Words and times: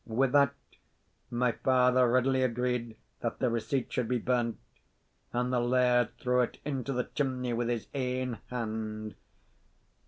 Wi' 0.07 0.25
that, 0.25 0.55
my 1.29 1.51
father 1.51 2.07
readily 2.09 2.41
agreed 2.41 2.97
that 3.19 3.37
the 3.37 3.51
receipt 3.51 3.93
should 3.93 4.07
be 4.07 4.17
burnt; 4.17 4.57
and 5.31 5.53
the 5.53 5.59
laird 5.59 6.17
threw 6.17 6.41
it 6.41 6.57
into 6.65 6.91
the 6.91 7.03
chimney 7.03 7.53
with 7.53 7.69
his 7.69 7.85
ain 7.93 8.39
hand. 8.47 9.13